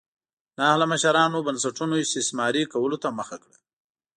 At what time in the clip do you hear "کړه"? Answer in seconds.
3.43-3.57